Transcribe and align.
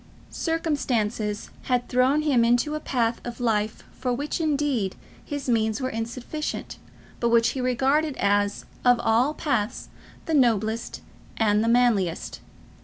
Circumstances 0.31 1.51
had 1.65 1.87
thrown 1.87 2.23
him 2.23 2.43
into 2.43 2.73
a 2.73 2.79
path 2.79 3.21
of 3.23 3.39
life 3.39 3.83
for 3.91 4.11
which, 4.11 4.41
indeed, 4.41 4.95
his 5.23 5.47
means 5.47 5.79
were 5.79 5.91
insufficient, 5.91 6.79
but 7.19 7.29
which 7.29 7.49
he 7.49 7.61
regarded 7.61 8.17
as, 8.17 8.65
of 8.83 8.99
all 8.99 9.35
paths, 9.35 9.89
the 10.25 10.33
noblest 10.33 11.01
and 11.37 11.63
the 11.63 11.67
manliest. 11.69 12.39